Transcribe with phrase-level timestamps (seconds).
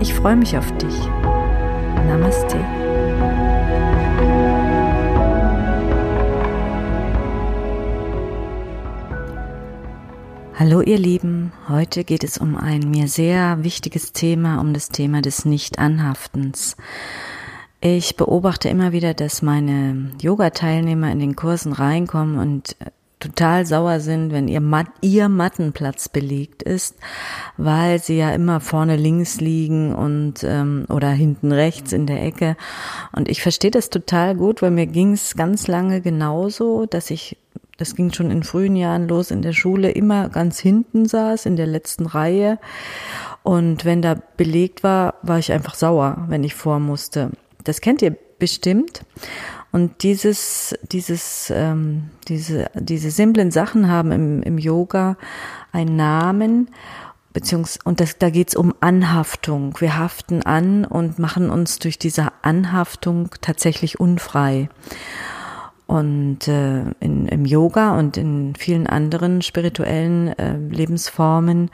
[0.00, 0.94] Ich freue mich auf dich.
[2.06, 2.58] Namaste.
[10.58, 15.20] Hallo ihr Lieben, heute geht es um ein mir sehr wichtiges Thema, um das Thema
[15.20, 16.76] des Nicht-Anhaftens.
[17.80, 22.76] Ich beobachte immer wieder, dass meine Yoga-Teilnehmer in den Kursen reinkommen und
[23.22, 26.96] total sauer sind, wenn ihr, Mat ihr Mattenplatz belegt ist,
[27.56, 32.56] weil sie ja immer vorne links liegen und ähm, oder hinten rechts in der Ecke.
[33.12, 37.36] Und ich verstehe das total gut, weil mir ging es ganz lange genauso, dass ich
[37.78, 41.56] das ging schon in frühen Jahren los in der Schule, immer ganz hinten saß, in
[41.56, 42.58] der letzten Reihe.
[43.42, 47.30] Und wenn da belegt war, war ich einfach sauer, wenn ich vor musste.
[47.64, 49.04] Das kennt ihr bestimmt.
[49.72, 55.16] Und dieses, dieses, ähm, diese, diese simplen Sachen haben im, im Yoga
[55.72, 56.68] einen Namen,
[57.32, 59.74] beziehungsweise, und das, da geht's um Anhaftung.
[59.80, 64.68] Wir haften an und machen uns durch diese Anhaftung tatsächlich unfrei.
[65.86, 71.70] Und äh, in, im Yoga und in vielen anderen spirituellen äh, Lebensformen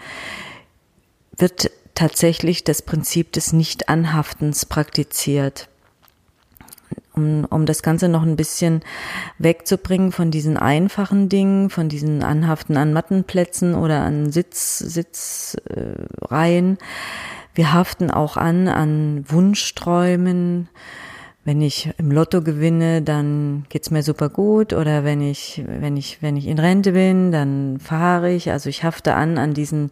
[1.37, 5.69] wird tatsächlich das Prinzip des Nicht-Anhaftens praktiziert
[7.19, 8.81] um, um das Ganze noch ein bisschen
[9.39, 16.75] wegzubringen von diesen einfachen Dingen, von diesen Anhaften an Mattenplätzen oder an Sitz, Sitzreihen.
[16.75, 16.85] Äh,
[17.55, 20.69] Wir haften auch an an Wunschträumen.
[21.45, 24.75] Wenn ich im Lotto gewinne, dann geht's mir super gut.
[24.75, 28.51] Oder wenn ich, wenn ich, wenn ich in Rente bin, dann fahre ich.
[28.51, 29.91] Also ich hafte an an diesen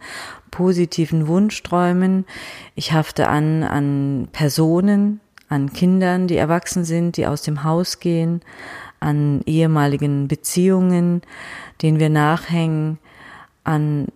[0.51, 2.27] positiven Wunschträumen.
[2.75, 8.41] Ich hafte an an Personen, an Kindern, die erwachsen sind, die aus dem Haus gehen,
[9.01, 11.23] an ehemaligen Beziehungen,
[11.83, 12.99] denen wir nachhängen,
[13.65, 14.07] an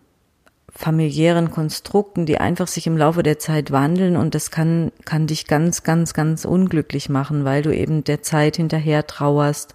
[0.80, 4.16] familiären Konstrukten, die einfach sich im Laufe der Zeit wandeln.
[4.16, 8.56] Und das kann, kann dich ganz, ganz, ganz unglücklich machen, weil du eben der Zeit
[8.56, 9.74] hinterher trauerst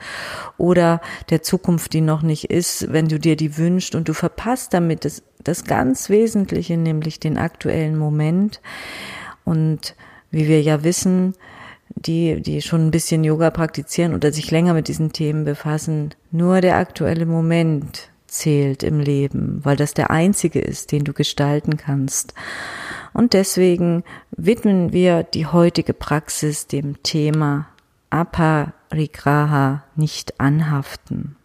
[0.57, 3.93] oder der Zukunft, die noch nicht ist, wenn du dir die wünschst.
[3.93, 8.61] Und du verpasst damit das, das ganz Wesentliche, nämlich den aktuellen Moment.
[9.43, 9.95] Und
[10.35, 11.33] wie wir ja wissen,
[11.89, 16.59] die, die schon ein bisschen Yoga praktizieren oder sich länger mit diesen Themen befassen, nur
[16.59, 22.33] der aktuelle Moment zählt im Leben, weil das der einzige ist, den du gestalten kannst.
[23.13, 27.69] Und deswegen widmen wir die heutige Praxis dem Thema
[28.09, 31.37] Aparigraha, nicht anhaften.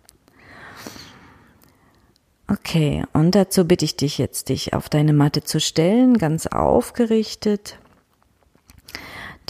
[2.48, 7.78] Okay, und dazu bitte ich dich jetzt, dich auf deine Matte zu stellen, ganz aufgerichtet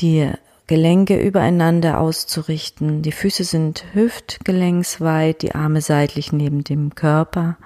[0.01, 0.31] die
[0.67, 3.03] Gelenke übereinander auszurichten.
[3.03, 7.57] Die Füße sind hüftgelenksweit, die Arme seitlich neben dem Körper.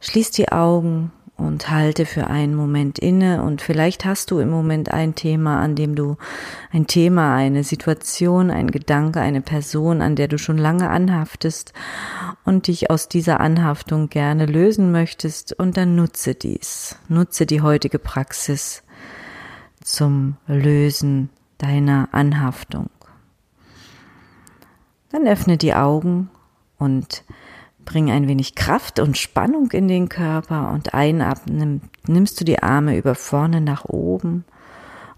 [0.00, 4.90] Schließ die Augen und halte für einen Moment inne und vielleicht hast du im Moment
[4.92, 6.16] ein Thema, an dem du
[6.72, 11.72] ein Thema, eine Situation, ein Gedanke, eine Person, an der du schon lange anhaftest
[12.44, 16.96] und dich aus dieser Anhaftung gerne lösen möchtest und dann nutze dies.
[17.08, 18.82] Nutze die heutige Praxis
[19.84, 22.90] zum Lösen deiner Anhaftung.
[25.10, 26.30] Dann öffne die Augen
[26.78, 27.24] und
[27.84, 32.96] bring ein wenig Kraft und Spannung in den Körper und einatmen nimmst du die Arme
[32.96, 34.44] über vorne nach oben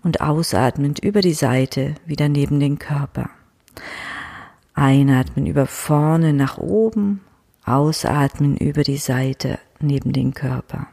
[0.03, 3.31] und ausatmend über die Seite wieder neben den Körper.
[4.75, 7.21] Einatmen über vorne nach oben,
[7.65, 10.89] ausatmen über die Seite neben den Körper.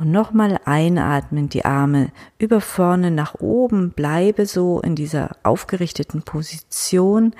[0.00, 2.08] Und nochmal einatmen, die Arme
[2.38, 7.34] über vorne nach oben, bleibe so in dieser aufgerichteten Position.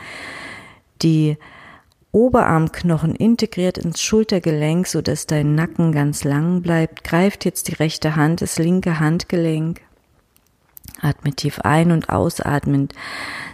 [1.00, 1.38] Die
[2.12, 7.02] Oberarmknochen integriert ins Schultergelenk, so dass dein Nacken ganz lang bleibt.
[7.02, 9.80] Greift jetzt die rechte Hand, das linke Handgelenk.
[11.00, 12.92] Atme tief ein und ausatmend.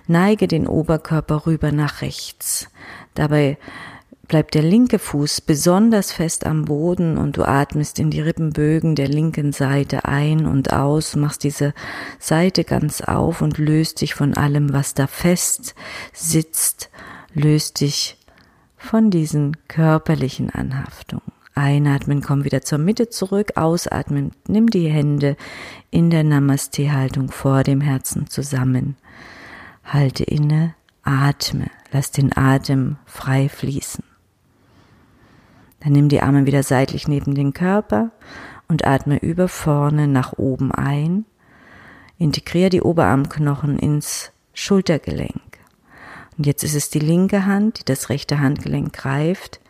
[0.08, 2.70] Neige den Oberkörper rüber nach rechts.
[3.14, 3.56] Dabei
[4.28, 9.08] bleibt der linke Fuß besonders fest am Boden und du atmest in die Rippenbögen der
[9.08, 11.74] linken Seite ein und aus, machst diese
[12.18, 15.74] Seite ganz auf und löst dich von allem, was da fest
[16.12, 16.90] sitzt,
[17.34, 18.18] löst dich
[18.76, 21.32] von diesen körperlichen Anhaftungen.
[21.54, 23.52] Einatmen, komm wieder zur Mitte zurück.
[23.56, 25.36] Ausatmen, nimm die Hände
[25.90, 28.96] in der Namaste-Haltung vor dem Herzen zusammen.
[29.82, 34.04] Halte inne, atme, lass den Atem frei fließen.
[35.80, 38.10] Dann nimm die Arme wieder seitlich neben den Körper
[38.68, 41.24] und atme über vorne nach oben ein.
[42.18, 45.42] Integriere die Oberarmknochen ins Schultergelenk.
[46.36, 49.60] Und jetzt ist es die linke Hand, die das rechte Handgelenk greift.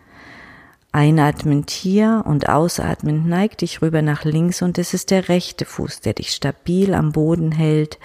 [0.93, 6.01] Einatmend hier und ausatmend neig dich rüber nach links und es ist der rechte Fuß,
[6.01, 7.99] der dich stabil am Boden hält,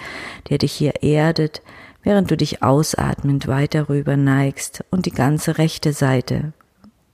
[0.50, 1.62] der dich hier erdet,
[2.02, 6.52] während du dich ausatmend weiter rüber neigst und die ganze rechte Seite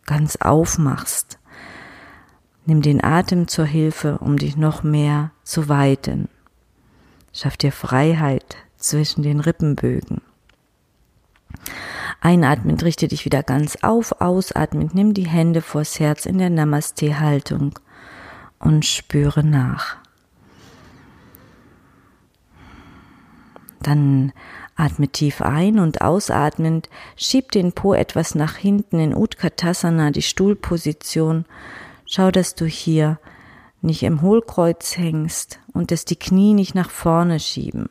[0.09, 1.39] ganz aufmachst.
[2.67, 6.29] Nimm den Atem zur Hilfe, um dich noch mehr zu weiten.
[7.33, 10.21] Schaff dir Freiheit zwischen den Rippenbögen.
[12.21, 17.79] Einatmend richte dich wieder ganz auf, ausatmend nimm die Hände vors Herz in der Namaste-Haltung
[18.59, 19.99] und spüre nach.
[23.89, 24.35] Dann
[24.77, 31.47] atme tief ein und ausatmend schieb den Po etwas nach hinten in Utkatasana, die Stuhlposition.
[32.05, 33.19] Schau, dass du hier
[33.81, 37.89] nicht im Hohlkreuz hängst und dass die Knie nicht nach vorne schieben.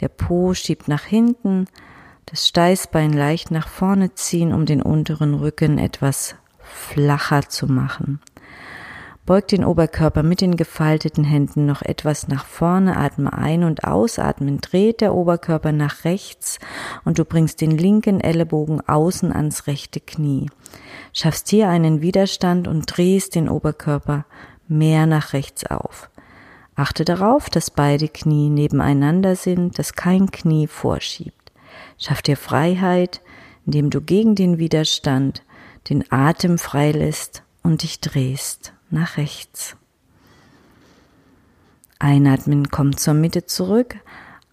[0.00, 1.66] Der Po schiebt nach hinten,
[2.24, 8.22] das Steißbein leicht nach vorne ziehen, um den unteren Rücken etwas flacher zu machen.
[9.28, 14.62] Beug den Oberkörper mit den gefalteten Händen noch etwas nach vorne, atme ein und ausatmen,
[14.62, 16.58] dreht der Oberkörper nach rechts
[17.04, 20.46] und du bringst den linken Ellenbogen außen ans rechte Knie.
[21.12, 24.24] Schaffst hier einen Widerstand und drehst den Oberkörper
[24.66, 26.08] mehr nach rechts auf.
[26.74, 31.52] Achte darauf, dass beide Knie nebeneinander sind, dass kein Knie vorschiebt.
[31.98, 33.20] Schaff dir Freiheit,
[33.66, 35.42] indem du gegen den Widerstand
[35.90, 39.76] den Atem freilässt und dich drehst nach rechts.
[41.98, 43.96] Einatmen, komm zur Mitte zurück.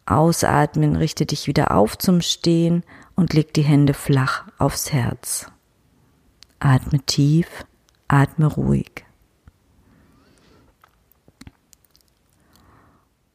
[0.05, 2.83] Ausatmen, richte dich wieder auf zum Stehen
[3.15, 5.51] und leg die Hände flach aufs Herz.
[6.59, 7.65] Atme tief,
[8.07, 9.05] atme ruhig.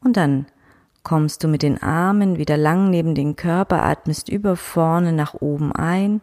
[0.03, 0.47] Und dann
[1.03, 5.73] kommst du mit den Armen wieder lang neben den Körper, atmest über vorne nach oben
[5.73, 6.21] ein,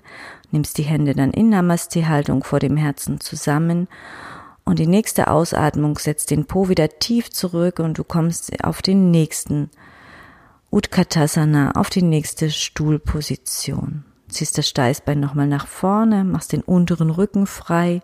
[0.51, 3.87] nimmst die Hände dann in Namaste-Haltung vor dem Herzen zusammen
[4.67, 9.11] und die nächste Ausatmung setzt den Po wieder tief zurück und du kommst auf den
[9.11, 9.69] nächsten
[10.71, 14.03] Utkatasana, auf die nächste Stuhlposition.
[14.27, 18.01] Ziehst das Steißbein nochmal nach vorne, machst den unteren Rücken frei,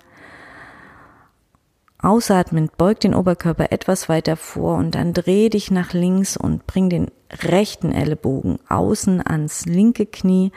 [2.03, 6.89] Ausatmend beug den Oberkörper etwas weiter vor und dann dreh dich nach links und bring
[6.89, 10.51] den rechten Ellenbogen außen ans linke Knie.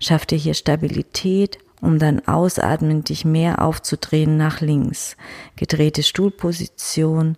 [0.00, 5.16] Schaff dir hier Stabilität, um dann ausatmend dich mehr aufzudrehen nach links.
[5.56, 7.36] Gedrehte Stuhlposition.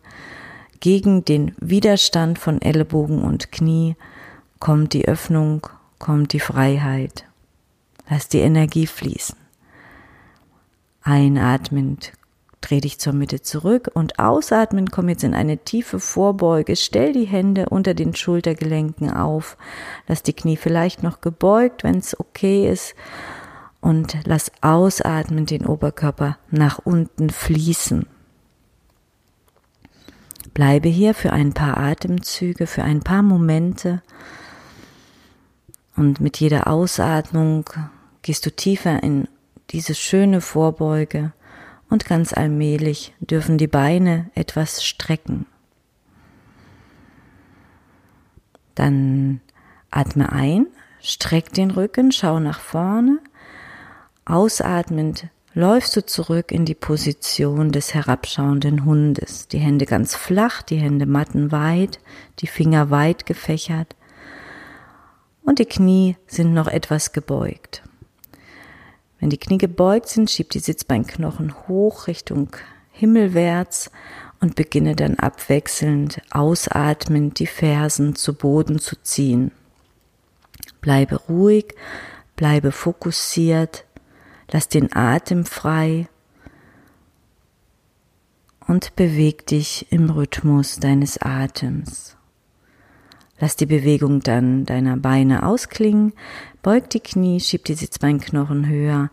[0.80, 3.96] Gegen den Widerstand von Ellenbogen und Knie
[4.58, 5.66] kommt die Öffnung,
[5.98, 7.26] kommt die Freiheit.
[8.08, 9.36] Lass die Energie fließen.
[11.02, 12.12] Einatmend
[12.60, 17.24] Dreh dich zur Mitte zurück und ausatmen, komm jetzt in eine tiefe Vorbeuge, stell die
[17.24, 19.56] Hände unter den Schultergelenken auf,
[20.06, 22.94] lass die Knie vielleicht noch gebeugt, wenn es okay ist
[23.80, 28.06] und lass ausatmen den Oberkörper nach unten fließen.
[30.54, 34.02] Bleibe hier für ein paar Atemzüge, für ein paar Momente
[35.96, 37.68] und mit jeder Ausatmung
[38.22, 39.28] gehst du tiefer in
[39.70, 41.32] diese schöne Vorbeuge
[41.88, 45.46] und ganz allmählich dürfen die Beine etwas strecken.
[48.74, 49.40] Dann
[49.90, 50.66] atme ein,
[51.02, 53.18] streck den Rücken, schau nach vorne.
[54.30, 59.48] Ausatmend läufst du zurück in die Position des herabschauenden Hundes.
[59.48, 61.98] Die Hände ganz flach, die Hände mattenweit,
[62.38, 63.96] die Finger weit gefächert
[65.42, 67.82] und die Knie sind noch etwas gebeugt.
[69.18, 72.54] Wenn die Knie gebeugt sind, schieb die Sitzbeinknochen hoch Richtung
[72.92, 73.90] Himmelwärts
[74.38, 79.50] und beginne dann abwechselnd ausatmend die Fersen zu Boden zu ziehen.
[80.80, 81.74] Bleibe ruhig,
[82.36, 83.86] bleibe fokussiert,
[84.50, 86.08] lass den Atem frei
[88.66, 92.16] und beweg dich im Rhythmus deines Atems.
[93.38, 96.12] Lass die Bewegung dann deiner Beine ausklingen,
[96.62, 99.10] beug die Knie, schieb die Sitzbeinknochen höher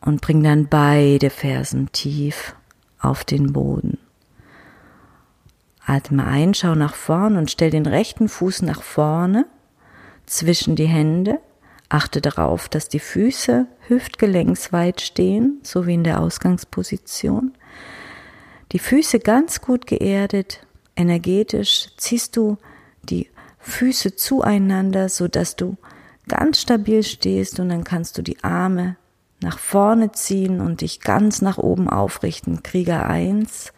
[0.00, 2.54] und bring dann beide Fersen tief
[3.00, 3.98] auf den Boden.
[5.84, 9.46] Atme ein, schau nach vorn und stell den rechten Fuß nach vorne
[10.26, 11.40] zwischen die Hände.
[11.92, 17.52] Achte darauf, dass die Füße hüftgelenksweit stehen, so wie in der Ausgangsposition.
[18.72, 22.56] Die Füße ganz gut geerdet, energetisch ziehst du
[23.02, 25.76] die Füße zueinander, so dass du
[26.28, 28.96] ganz stabil stehst und dann kannst du die Arme
[29.42, 32.62] nach vorne ziehen und dich ganz nach oben aufrichten.
[32.62, 33.70] Krieger 1.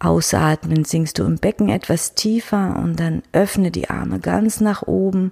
[0.00, 5.30] Ausatmen sinkst du im Becken etwas tiefer und dann öffne die Arme ganz nach oben,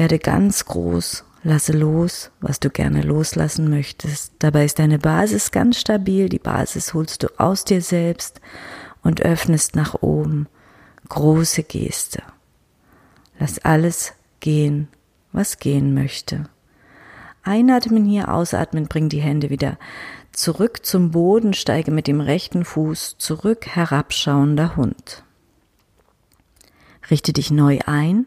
[0.00, 4.32] werde ganz groß, lasse los, was du gerne loslassen möchtest.
[4.38, 8.40] Dabei ist deine Basis ganz stabil, die Basis holst du aus dir selbst
[9.02, 10.48] und öffnest nach oben.
[11.10, 12.22] Große Geste.
[13.38, 14.88] Lass alles gehen,
[15.32, 16.44] was gehen möchte.
[17.42, 19.78] Einatmen hier, ausatmen, bring die Hände wieder
[20.32, 25.24] zurück zum Boden, steige mit dem rechten Fuß zurück, herabschauender Hund.
[27.10, 28.24] Richte dich neu ein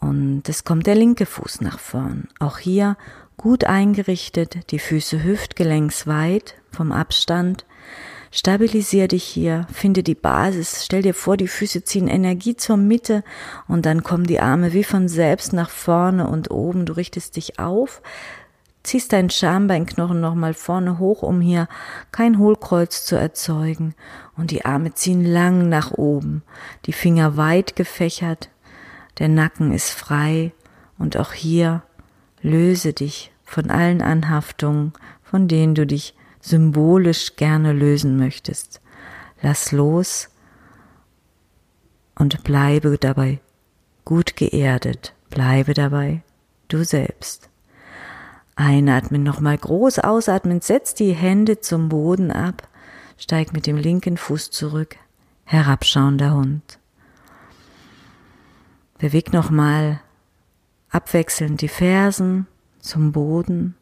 [0.00, 2.28] und es kommt der linke Fuß nach vorn.
[2.38, 2.96] Auch hier
[3.36, 7.66] gut eingerichtet, die Füße hüftgelenksweit vom Abstand.
[8.32, 13.24] Stabilisier dich hier, finde die Basis, stell dir vor, die Füße ziehen Energie zur Mitte
[13.68, 16.86] und dann kommen die Arme wie von selbst nach vorne und oben.
[16.86, 18.02] Du richtest dich auf,
[18.82, 21.68] ziehst deinen Schambeinknochen nochmal vorne hoch, um hier
[22.12, 23.94] kein Hohlkreuz zu erzeugen
[24.36, 26.42] und die Arme ziehen lang nach oben,
[26.84, 28.50] die Finger weit gefächert,
[29.18, 30.52] der Nacken ist frei
[30.98, 31.82] und auch hier
[32.40, 34.92] löse dich von allen Anhaftungen,
[35.22, 38.80] von denen du dich symbolisch gerne lösen möchtest.
[39.42, 40.28] Lass los
[42.14, 43.40] und bleibe dabei
[44.04, 45.12] gut geerdet.
[45.28, 46.22] Bleibe dabei
[46.68, 47.50] du selbst.
[48.54, 52.66] Einatmen nochmal groß, ausatmen, setz die Hände zum Boden ab,
[53.18, 54.96] steig mit dem linken Fuß zurück,
[55.44, 56.78] herabschauender Hund.
[58.98, 60.00] Beweg nochmal
[60.90, 62.46] abwechselnd die Fersen
[62.80, 63.74] zum Boden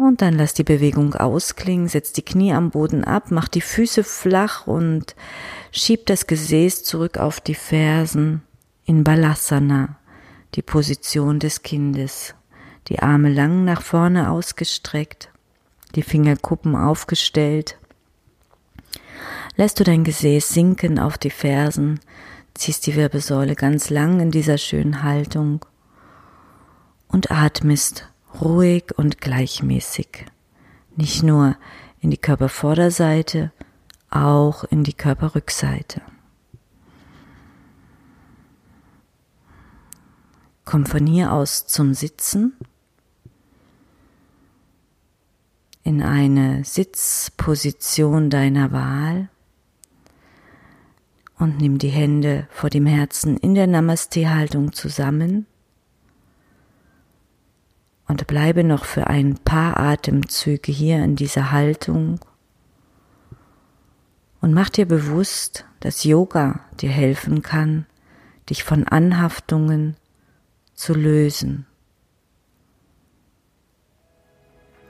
[0.00, 4.02] und dann lass die Bewegung ausklingen, setz die Knie am Boden ab, mach die Füße
[4.02, 5.14] flach und
[5.72, 8.40] schieb das Gesäß zurück auf die Fersen
[8.86, 9.98] in Balasana,
[10.54, 12.34] die Position des Kindes.
[12.88, 15.28] Die Arme lang nach vorne ausgestreckt,
[15.94, 17.76] die Fingerkuppen aufgestellt.
[19.56, 22.00] Lässt du dein Gesäß sinken auf die Fersen,
[22.60, 25.64] ziehst die Wirbelsäule ganz lang in dieser schönen Haltung
[27.08, 28.06] und atmest
[28.38, 30.26] ruhig und gleichmäßig.
[30.94, 31.56] Nicht nur
[32.00, 33.50] in die Körpervorderseite,
[34.10, 36.02] auch in die Körperrückseite.
[40.66, 42.58] Komm von hier aus zum Sitzen
[45.82, 49.30] in eine Sitzposition deiner Wahl
[51.40, 55.46] und nimm die Hände vor dem Herzen in der Namaste-Haltung zusammen
[58.06, 62.20] und bleibe noch für ein paar Atemzüge hier in dieser Haltung
[64.40, 67.86] und mach dir bewusst, dass Yoga dir helfen kann,
[68.48, 69.96] dich von Anhaftungen
[70.74, 71.66] zu lösen.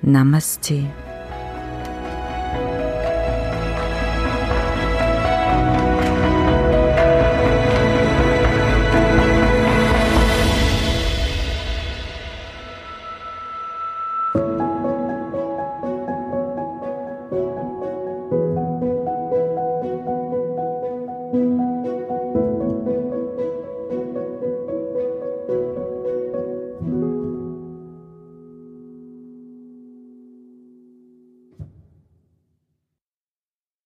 [0.02, 0.90] Namaste.